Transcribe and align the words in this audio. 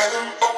Um, 0.00 0.32
um. 0.42 0.49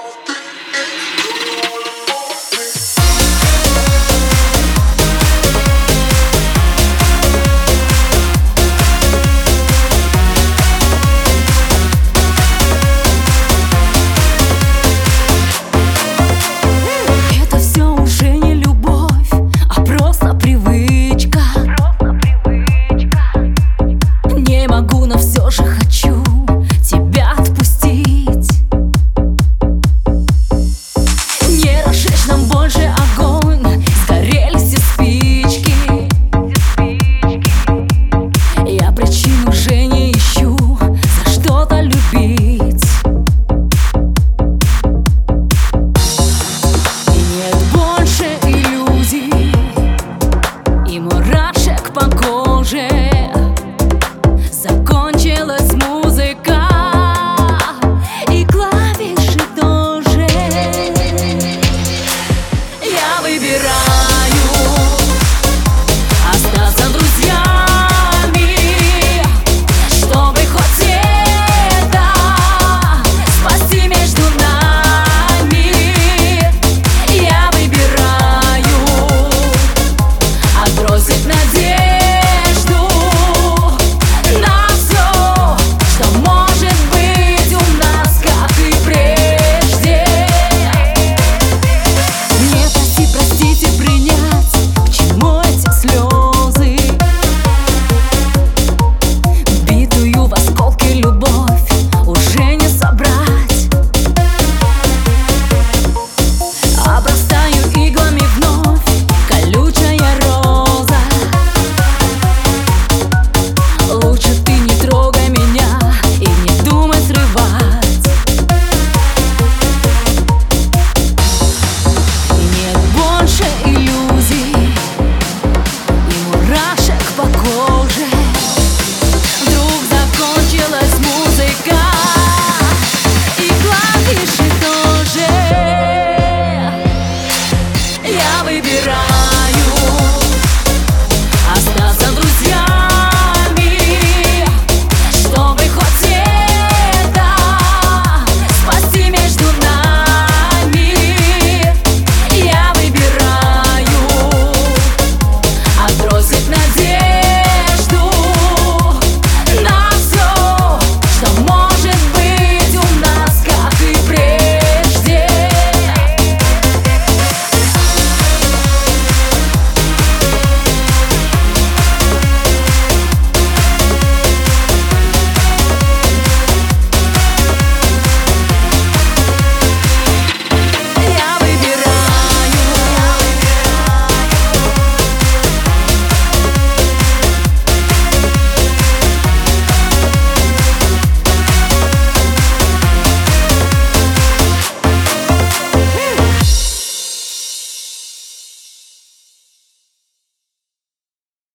Выбирай. 138.53 139.22